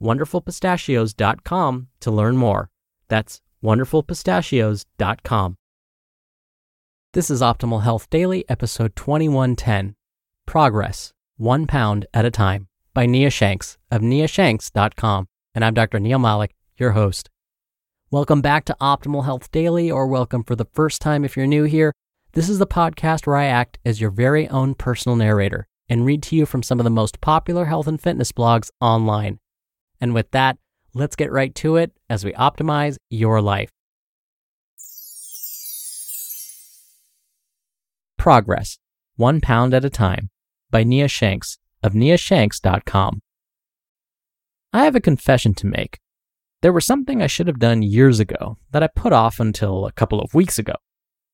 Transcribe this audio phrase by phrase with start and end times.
[0.00, 2.70] wonderfulpistachios.com to learn more.
[3.08, 5.56] That's wonderfulpistachios.com.
[7.12, 9.94] This is Optimal Health Daily, episode 2110
[10.46, 15.26] Progress, One Pound at a Time by Nia Shanks of niashanks.com.
[15.54, 16.00] And I'm Dr.
[16.00, 17.30] Neal Malik, your host.
[18.10, 21.64] Welcome back to Optimal Health Daily, or welcome for the first time if you're new
[21.64, 21.92] here.
[22.32, 26.22] This is the podcast where I act as your very own personal narrator and read
[26.24, 29.38] to you from some of the most popular health and fitness blogs online.
[30.04, 30.58] And with that,
[30.92, 33.70] let's get right to it as we optimize your life.
[38.18, 38.76] Progress,
[39.16, 40.28] one pound at a time,
[40.70, 43.22] by Nia Shanks of niashanks.com.
[44.74, 46.00] I have a confession to make.
[46.60, 49.92] There was something I should have done years ago that I put off until a
[49.92, 50.74] couple of weeks ago.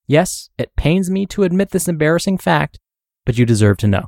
[0.06, 2.78] Yes, it pains me to admit this embarrassing fact,
[3.26, 4.04] but you deserve to know.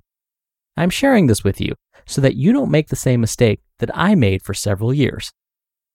[0.76, 1.74] I'm sharing this with you
[2.06, 5.32] so that you don't make the same mistake that I made for several years.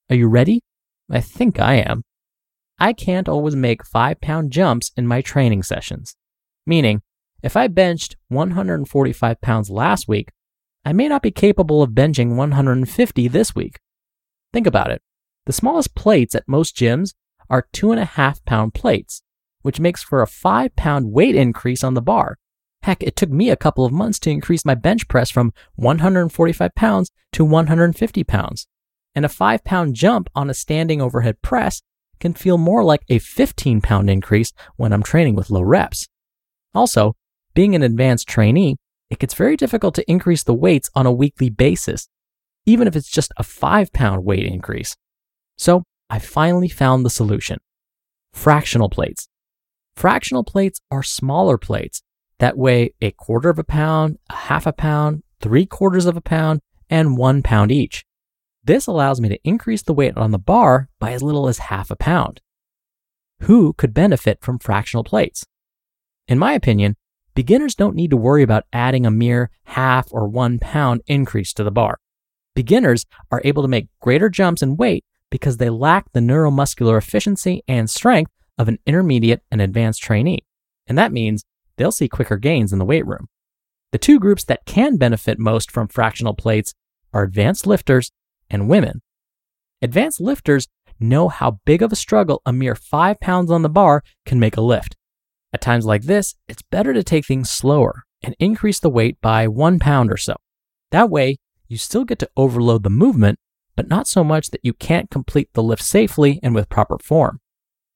[0.09, 0.61] Are you ready?
[1.09, 2.03] I think I am.
[2.79, 6.15] I can't always make five pound jumps in my training sessions.
[6.65, 7.01] Meaning,
[7.41, 10.29] if I benched 145 pounds last week,
[10.85, 13.79] I may not be capable of benching 150 this week.
[14.53, 15.01] Think about it.
[15.45, 17.13] The smallest plates at most gyms
[17.49, 19.21] are two and a half pound plates,
[19.61, 22.37] which makes for a five pound weight increase on the bar.
[22.83, 26.75] Heck, it took me a couple of months to increase my bench press from 145
[26.75, 28.67] pounds to 150 pounds.
[29.13, 31.81] And a five pound jump on a standing overhead press
[32.19, 36.07] can feel more like a 15 pound increase when I'm training with low reps.
[36.73, 37.15] Also,
[37.53, 38.77] being an advanced trainee,
[39.09, 42.07] it gets very difficult to increase the weights on a weekly basis,
[42.65, 44.95] even if it's just a five pound weight increase.
[45.57, 47.59] So I finally found the solution
[48.33, 49.27] fractional plates.
[49.95, 52.03] Fractional plates are smaller plates
[52.39, 56.21] that weigh a quarter of a pound, a half a pound, three quarters of a
[56.21, 58.05] pound, and one pound each.
[58.63, 61.89] This allows me to increase the weight on the bar by as little as half
[61.89, 62.41] a pound.
[63.41, 65.45] Who could benefit from fractional plates?
[66.27, 66.95] In my opinion,
[67.33, 71.63] beginners don't need to worry about adding a mere half or one pound increase to
[71.63, 71.97] the bar.
[72.55, 77.63] Beginners are able to make greater jumps in weight because they lack the neuromuscular efficiency
[77.67, 80.43] and strength of an intermediate and advanced trainee.
[80.87, 81.43] And that means
[81.77, 83.27] they'll see quicker gains in the weight room.
[83.91, 86.73] The two groups that can benefit most from fractional plates
[87.13, 88.11] are advanced lifters
[88.49, 89.01] and women.
[89.81, 90.67] Advanced lifters
[90.99, 94.57] know how big of a struggle a mere five pounds on the bar can make
[94.57, 94.95] a lift.
[95.53, 99.47] At times like this, it's better to take things slower and increase the weight by
[99.47, 100.35] one pound or so.
[100.91, 101.37] That way,
[101.67, 103.39] you still get to overload the movement,
[103.75, 107.39] but not so much that you can't complete the lift safely and with proper form.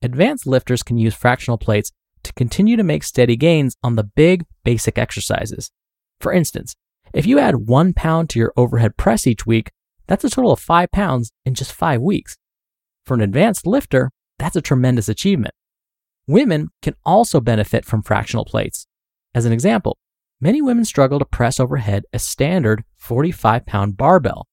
[0.02, 1.91] Advanced lifters can use fractional plates
[2.24, 5.72] to continue to make steady gains on the big, basic exercises.
[6.20, 6.76] For instance,
[7.14, 9.72] if you add one pound to your overhead press each week,
[10.08, 12.38] that's a total of five pounds in just five weeks.
[13.06, 15.54] For an advanced lifter, that's a tremendous achievement.
[16.28, 18.88] Women can also benefit from fractional plates.
[19.34, 19.98] As an example,
[20.40, 24.48] many women struggle to press overhead a standard 45 pound barbell,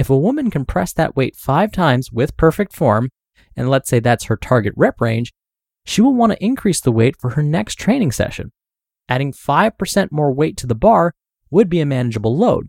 [0.00, 3.10] if a woman can press that weight five times with perfect form,
[3.54, 5.30] and let's say that's her target rep range,
[5.84, 8.52] she will want to increase the weight for her next training session.
[9.08, 11.14] Adding 5% more weight to the bar
[11.50, 12.68] would be a manageable load.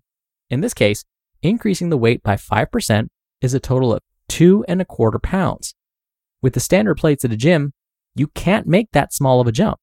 [0.49, 1.03] In this case,
[1.41, 3.07] increasing the weight by 5%
[3.41, 5.75] is a total of two and a quarter pounds.
[6.41, 7.73] With the standard plates at a gym,
[8.15, 9.79] you can't make that small of a jump.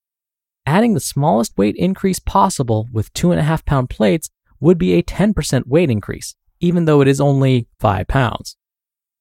[0.66, 4.28] Adding the smallest weight increase possible with two and a half pound plates
[4.60, 8.56] would be a 10% weight increase even though it is only 5 pounds.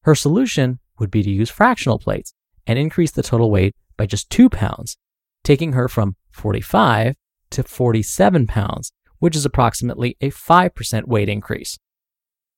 [0.04, 2.34] Her solution would be to use fractional plates
[2.66, 4.98] and increase the total weight by just 2 pounds,
[5.44, 7.16] taking her from 45
[7.52, 11.78] to 47 pounds, which is approximately a 5% weight increase.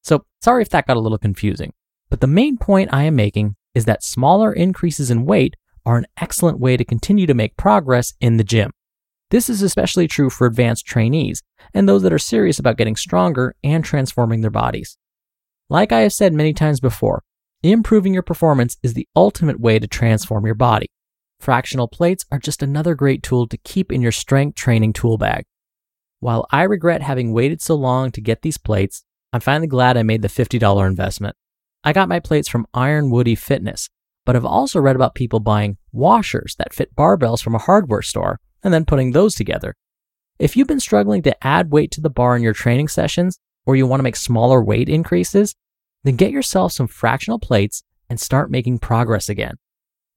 [0.03, 1.74] So, sorry if that got a little confusing.
[2.09, 5.56] But the main point I am making is that smaller increases in weight
[5.86, 8.71] are an excellent way to continue to make progress in the gym.
[9.30, 11.44] This is especially true for advanced trainees
[11.74, 14.97] and those that are serious about getting stronger and transforming their bodies.
[15.69, 17.24] Like I have said many times before,
[17.62, 20.88] improving your performance is the ultimate way to transform your body.
[21.39, 25.45] Fractional plates are just another great tool to keep in your strength training tool bag.
[26.19, 30.03] While I regret having waited so long to get these plates, I'm finally glad I
[30.03, 31.36] made the $50 investment.
[31.83, 33.89] I got my plates from Iron Woody Fitness,
[34.25, 38.39] but I've also read about people buying washers that fit barbells from a hardware store
[38.62, 39.75] and then putting those together.
[40.39, 43.77] If you've been struggling to add weight to the bar in your training sessions, or
[43.77, 45.56] you want to make smaller weight increases,
[46.03, 49.56] then get yourself some fractional plates and start making progress again.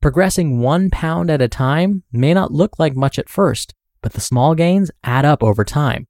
[0.02, 3.72] Progressing one pound at a time may not look like much at first,
[4.02, 6.08] but the small gains add up over time.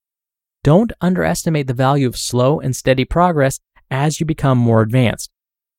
[0.64, 3.60] Don't underestimate the value of slow and steady progress
[3.90, 5.30] as you become more advanced.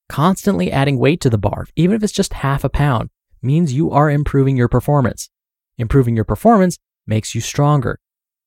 [0.10, 3.10] Constantly adding weight to the bar, even if it's just half a pound,
[3.42, 5.32] means you are improving your performance.
[5.80, 6.78] Improving your performance
[7.08, 7.98] makes you stronger.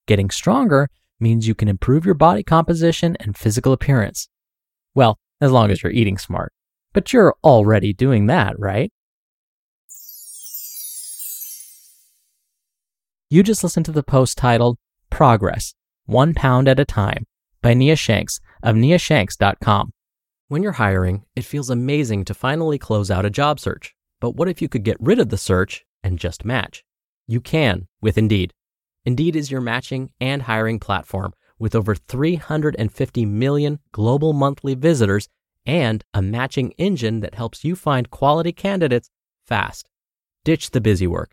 [0.06, 0.88] Getting stronger
[1.19, 4.28] means you can improve your body composition and physical appearance.
[4.94, 6.52] Well, as long as you're eating smart.
[6.92, 8.92] But you're already doing that, right?
[13.28, 14.78] You just listened to the post titled
[15.11, 15.75] Progress,
[16.05, 17.26] One Pound at a Time
[17.61, 19.93] by Nia Shanks of niashanks.com.
[20.46, 23.96] When you're hiring, it feels amazing to finally close out a job search.
[24.20, 26.84] But what if you could get rid of the search and just match?
[27.26, 28.52] You can with Indeed.
[29.05, 35.29] Indeed is your matching and hiring platform with over 350 million global monthly visitors
[35.67, 39.11] and a matching engine that helps you find quality candidates
[39.44, 39.90] fast.
[40.44, 41.32] Ditch the busy work.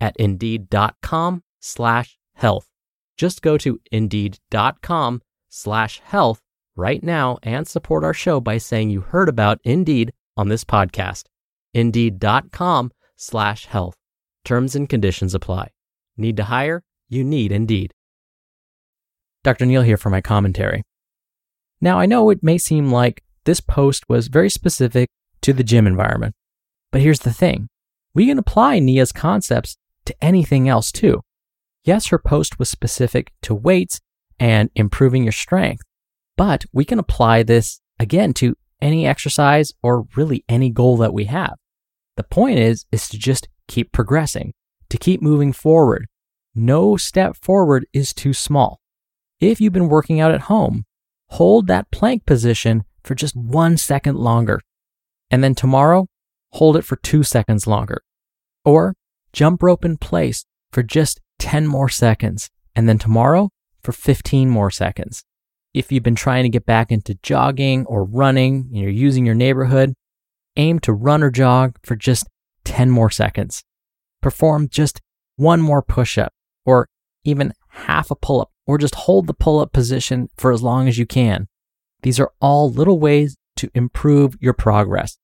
[0.00, 2.68] at indeed.com slash health.
[3.16, 6.42] Just go to indeed.com slash health
[6.76, 11.24] right now and support our show by saying you heard about Indeed on this podcast.
[11.72, 13.96] Indeed.com slash health.
[14.44, 15.70] Terms and conditions apply.
[16.16, 16.82] Need to hire?
[17.08, 17.92] You need Indeed.
[19.42, 19.66] Dr.
[19.66, 20.82] Neal here for my commentary.
[21.80, 25.08] Now, I know it may seem like this post was very specific
[25.42, 26.34] to the gym environment,
[26.90, 27.68] but here's the thing
[28.14, 31.20] we can apply Nia's concepts to anything else too.
[31.84, 34.00] Yes, her post was specific to weights
[34.40, 35.82] and improving your strength,
[36.36, 41.24] but we can apply this again to any exercise or really any goal that we
[41.24, 41.54] have.
[42.16, 44.52] The point is is to just keep progressing,
[44.90, 46.06] to keep moving forward.
[46.54, 48.80] No step forward is too small.
[49.40, 50.84] If you've been working out at home,
[51.28, 54.60] hold that plank position for just one second longer.
[55.30, 56.06] And then tomorrow,
[56.52, 58.02] hold it for two seconds longer.
[58.64, 58.94] Or
[59.36, 62.48] jump rope in place for just 10 more seconds.
[62.74, 63.50] And then tomorrow,
[63.82, 65.24] for 15 more seconds.
[65.74, 69.34] If you've been trying to get back into jogging or running and you're using your
[69.34, 69.92] neighborhood,
[70.56, 72.26] aim to run or jog for just
[72.64, 73.62] 10 more seconds.
[74.22, 75.02] Perform just
[75.36, 76.32] one more push up
[76.64, 76.88] or
[77.24, 80.88] even half a pull up or just hold the pull up position for as long
[80.88, 81.46] as you can.
[82.02, 85.18] These are all little ways to improve your progress.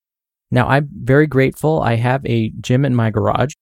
[0.51, 1.81] Now, I'm very grateful.
[1.81, 3.55] I have a gym in my garage,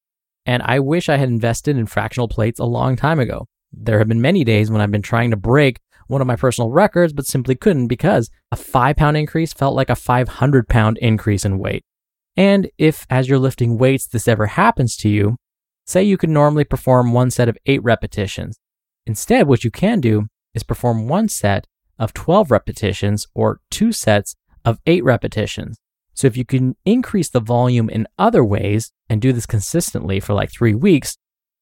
[0.47, 3.47] and I wish I had invested in fractional plates a long time ago.
[3.73, 6.71] There have been many days when I've been trying to break one of my personal
[6.71, 11.45] records, but simply couldn't because a five pound increase felt like a 500 pound increase
[11.45, 11.85] in weight.
[12.37, 15.37] And if, as you're lifting weights, this ever happens to you,
[15.87, 18.59] say you could normally perform one set of eight repetitions.
[19.07, 21.67] Instead, what you can do is perform one set
[21.99, 25.79] of 12 repetitions or two sets of eight repetitions.
[26.21, 30.35] So if you can increase the volume in other ways and do this consistently for
[30.35, 31.17] like three weeks,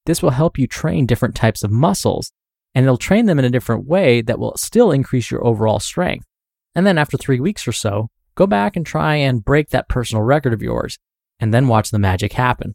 [0.05, 2.33] this will help you train different types of muscles
[2.75, 6.27] and it'll train them in a different way that will still increase your overall strength.
[6.75, 10.25] And then after three weeks or so, go back and try and break that personal
[10.25, 10.99] record of yours
[11.39, 12.75] and then watch the magic happen.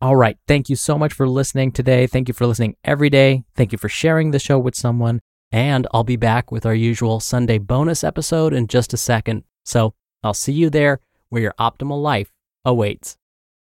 [0.00, 0.38] All right.
[0.46, 2.06] Thank you so much for listening today.
[2.06, 3.42] Thank you for listening every day.
[3.56, 5.18] Thank you for sharing the show with someone.
[5.50, 9.42] And I'll be back with our usual Sunday bonus episode in just a second.
[9.64, 12.32] So I'll see you there where your optimal life
[12.64, 13.16] awaits.